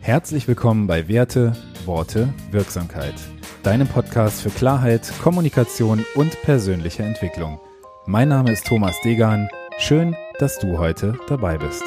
[0.00, 1.52] Herzlich willkommen bei Werte,
[1.84, 3.14] Worte, Wirksamkeit.
[3.62, 7.60] Deinem Podcast für Klarheit, Kommunikation und persönliche Entwicklung.
[8.06, 9.48] Mein Name ist Thomas Degan.
[9.78, 11.82] Schön, dass du heute dabei bist.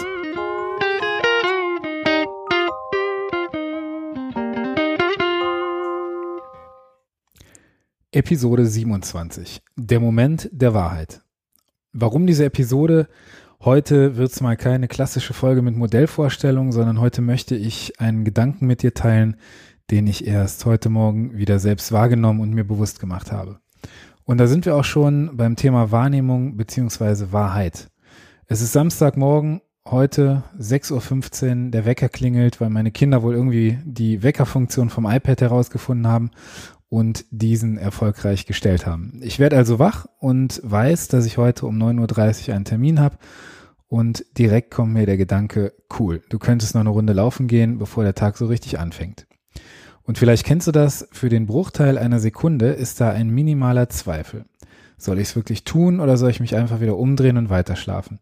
[8.11, 9.63] Episode 27.
[9.77, 11.21] Der Moment der Wahrheit.
[11.93, 13.07] Warum diese Episode?
[13.63, 18.65] Heute wird es mal keine klassische Folge mit Modellvorstellung, sondern heute möchte ich einen Gedanken
[18.65, 19.37] mit dir teilen,
[19.91, 23.59] den ich erst heute Morgen wieder selbst wahrgenommen und mir bewusst gemacht habe.
[24.23, 27.91] Und da sind wir auch schon beim Thema Wahrnehmung beziehungsweise Wahrheit.
[28.47, 34.23] Es ist Samstagmorgen, heute 6.15 Uhr, der Wecker klingelt, weil meine Kinder wohl irgendwie die
[34.23, 36.31] Weckerfunktion vom iPad herausgefunden haben
[36.91, 39.21] und diesen erfolgreich gestellt haben.
[39.23, 43.17] Ich werde also wach und weiß, dass ich heute um 9.30 Uhr einen Termin habe
[43.87, 48.03] und direkt kommt mir der Gedanke, cool, du könntest noch eine Runde laufen gehen, bevor
[48.03, 49.25] der Tag so richtig anfängt.
[50.03, 54.43] Und vielleicht kennst du das, für den Bruchteil einer Sekunde ist da ein minimaler Zweifel.
[54.97, 58.19] Soll ich es wirklich tun oder soll ich mich einfach wieder umdrehen und weiterschlafen?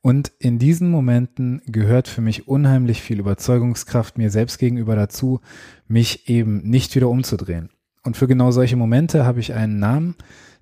[0.00, 5.40] Und in diesen Momenten gehört für mich unheimlich viel Überzeugungskraft mir selbst gegenüber dazu,
[5.88, 7.68] mich eben nicht wieder umzudrehen.
[8.08, 10.14] Und für genau solche Momente habe ich einen Namen,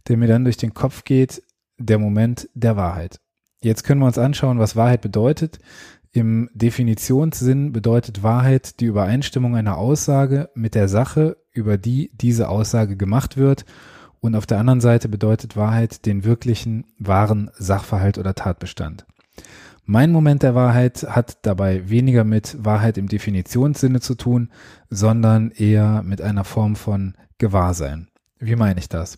[0.08, 1.44] der mir dann durch den Kopf geht,
[1.78, 3.20] der Moment der Wahrheit.
[3.62, 5.60] Jetzt können wir uns anschauen, was Wahrheit bedeutet.
[6.10, 12.96] Im Definitionssinn bedeutet Wahrheit die Übereinstimmung einer Aussage mit der Sache, über die diese Aussage
[12.96, 13.64] gemacht wird.
[14.18, 19.06] Und auf der anderen Seite bedeutet Wahrheit den wirklichen, wahren Sachverhalt oder Tatbestand.
[19.88, 24.50] Mein Moment der Wahrheit hat dabei weniger mit Wahrheit im Definitionssinne zu tun,
[24.90, 28.08] sondern eher mit einer Form von Gewahrsein.
[28.40, 29.16] Wie meine ich das?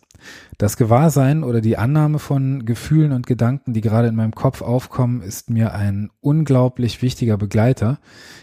[0.59, 5.23] Das Gewahrsein oder die Annahme von Gefühlen und Gedanken, die gerade in meinem Kopf aufkommen,
[5.23, 7.99] ist mir ein unglaublich wichtiger Begleiter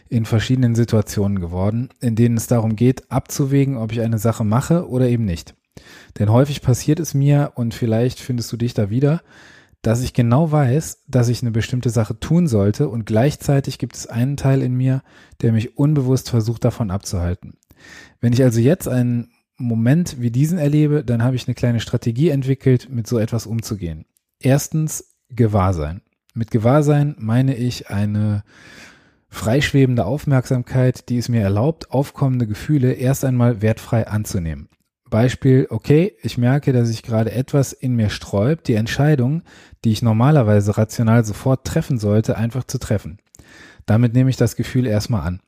[0.10, 4.90] in verschiedenen Situationen geworden, in denen es darum geht, abzuwägen, ob ich eine Sache mache
[4.90, 5.54] oder eben nicht.
[6.18, 9.22] Denn häufig passiert es mir, und vielleicht findest du dich da wieder,
[9.86, 14.08] dass ich genau weiß, dass ich eine bestimmte Sache tun sollte und gleichzeitig gibt es
[14.08, 15.04] einen Teil in mir,
[15.42, 17.58] der mich unbewusst versucht davon abzuhalten.
[18.20, 22.30] Wenn ich also jetzt einen Moment wie diesen erlebe, dann habe ich eine kleine Strategie
[22.30, 24.06] entwickelt, mit so etwas umzugehen.
[24.40, 26.02] Erstens Gewahrsein.
[26.34, 28.44] Mit Gewahrsein meine ich eine
[29.30, 34.68] freischwebende Aufmerksamkeit, die es mir erlaubt, aufkommende Gefühle erst einmal wertfrei anzunehmen.
[35.16, 39.44] Beispiel, okay, ich merke, dass sich gerade etwas in mir sträubt, die Entscheidung,
[39.86, 43.20] die ich normalerweise rational sofort treffen sollte, einfach zu treffen.
[43.86, 45.40] Damit nehme ich das Gefühl erstmal an.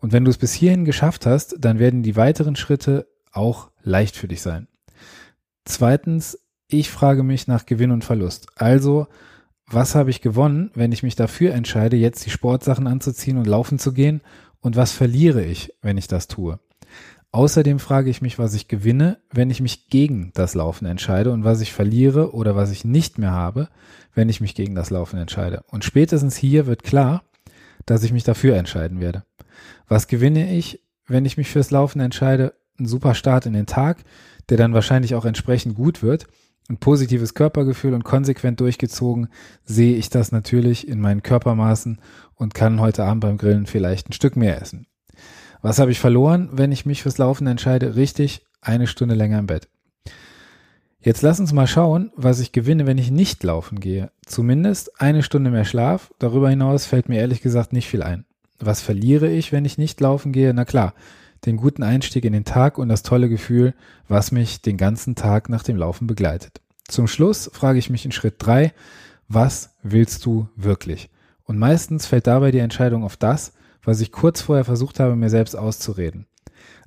[0.00, 4.16] Und wenn du es bis hierhin geschafft hast, dann werden die weiteren Schritte auch leicht
[4.16, 4.66] für dich sein.
[5.66, 8.46] Zweitens, ich frage mich nach Gewinn und Verlust.
[8.54, 9.08] Also,
[9.66, 13.78] was habe ich gewonnen, wenn ich mich dafür entscheide, jetzt die Sportsachen anzuziehen und laufen
[13.78, 14.22] zu gehen?
[14.60, 16.58] Und was verliere ich, wenn ich das tue?
[17.32, 21.44] Außerdem frage ich mich, was ich gewinne, wenn ich mich gegen das Laufen entscheide und
[21.44, 23.68] was ich verliere oder was ich nicht mehr habe,
[24.14, 25.64] wenn ich mich gegen das Laufen entscheide.
[25.68, 27.24] Und spätestens hier wird klar,
[27.86, 29.24] dass ich mich dafür entscheiden werde.
[29.88, 34.04] Was gewinne ich, wenn ich mich fürs Laufen entscheide ein super Start in den Tag,
[34.48, 36.26] der dann wahrscheinlich auch entsprechend gut wird.
[36.68, 39.28] Ein positives Körpergefühl und konsequent durchgezogen
[39.64, 42.00] sehe ich das natürlich in meinen Körpermaßen
[42.34, 44.86] und kann heute Abend beim Grillen vielleicht ein Stück mehr essen.
[45.62, 47.94] Was habe ich verloren, wenn ich mich fürs Laufen entscheide?
[47.94, 49.68] Richtig, eine Stunde länger im Bett.
[51.00, 54.10] Jetzt lass uns mal schauen, was ich gewinne, wenn ich nicht laufen gehe.
[54.26, 56.12] Zumindest eine Stunde mehr Schlaf.
[56.18, 58.24] Darüber hinaus fällt mir ehrlich gesagt nicht viel ein.
[58.58, 60.52] Was verliere ich, wenn ich nicht laufen gehe?
[60.52, 60.94] Na klar,
[61.46, 63.74] den guten Einstieg in den Tag und das tolle Gefühl,
[64.08, 66.60] was mich den ganzen Tag nach dem Laufen begleitet.
[66.88, 68.72] Zum Schluss frage ich mich in Schritt drei:
[69.28, 71.08] was willst du wirklich?
[71.44, 73.52] Und meistens fällt dabei die Entscheidung auf das,
[73.84, 76.26] was ich kurz vorher versucht habe, mir selbst auszureden.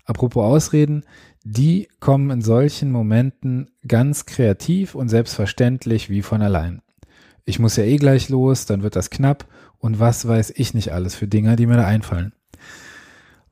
[0.05, 1.03] Apropos Ausreden,
[1.43, 6.81] die kommen in solchen Momenten ganz kreativ und selbstverständlich wie von allein.
[7.43, 9.45] Ich muss ja eh gleich los, dann wird das knapp
[9.77, 12.33] und was weiß ich nicht alles für Dinger, die mir da einfallen.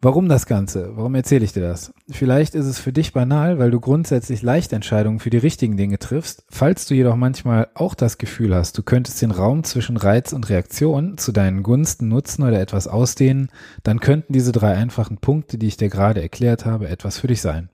[0.04, 0.98] Warum das Ganze?
[0.98, 1.94] Warum erzähle ich dir das?
[2.10, 5.98] Vielleicht ist es für dich banal, weil du grundsätzlich leicht Entscheidungen für die richtigen Dinge
[5.98, 6.44] triffst.
[6.50, 10.50] Falls du jedoch manchmal auch das Gefühl hast, du könntest den Raum zwischen Reiz und
[10.50, 13.48] Reaktion zu deinen Gunsten nutzen oder etwas ausdehnen,
[13.84, 17.42] dann könnten diese drei einfachen Punkte, die ich dir gerade erklärt habe, etwas für dich
[17.42, 17.70] sein.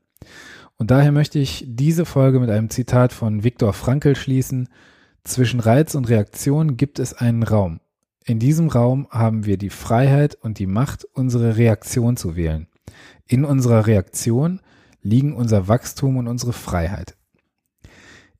[0.78, 4.70] Und daher möchte ich diese Folge mit einem Zitat von Viktor Frankl schließen.
[5.24, 7.80] Zwischen Reiz und Reaktion gibt es einen Raum.
[8.30, 12.68] In diesem Raum haben wir die Freiheit und die Macht, unsere Reaktion zu wählen.
[13.26, 14.62] In unserer Reaktion
[15.02, 17.18] liegen unser Wachstum und unsere Freiheit.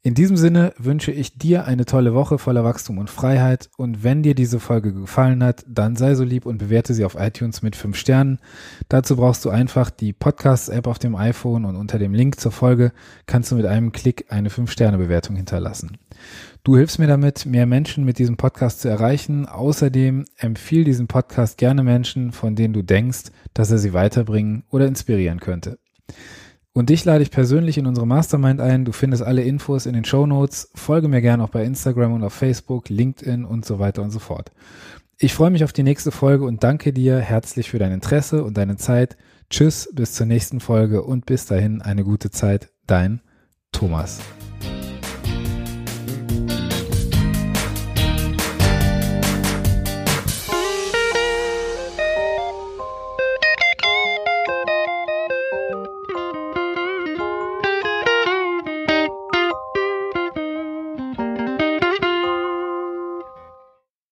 [0.02, 4.24] In diesem Sinne wünsche ich dir eine tolle Woche voller Wachstum und Freiheit und wenn
[4.24, 7.76] dir diese Folge gefallen hat, dann sei so lieb und bewerte sie auf iTunes mit
[7.76, 8.40] fünf Sternen.
[8.88, 12.94] Dazu brauchst du einfach die Podcasts-App auf dem iPhone und unter dem Link zur Folge
[13.26, 15.98] kannst du mit einem Klick eine fünf Sterne Bewertung hinterlassen.
[16.64, 19.48] Du hilfst mir damit, mehr Menschen mit diesem Podcast zu erreichen.
[19.48, 24.88] Außerdem empfiehl diesen Podcast gerne Menschen, von denen du denkst, dass er sie weiterbringen oder
[24.88, 25.78] inspirieren könnte.
[26.74, 28.86] Und dich lade ich persönlich in unsere Mastermind ein.
[28.86, 30.70] Du findest alle Infos in den Show Notes.
[30.76, 34.20] Folge mir gerne auch bei Instagram und auf Facebook, LinkedIn und so weiter und so
[34.20, 34.52] fort.
[35.18, 38.56] Ich freue mich auf die nächste Folge und danke dir herzlich für dein Interesse und
[38.56, 39.18] deine Zeit.
[39.50, 42.70] Tschüss, bis zur nächsten Folge und bis dahin eine gute Zeit.
[42.88, 43.20] Dein
[43.72, 44.20] Thomas.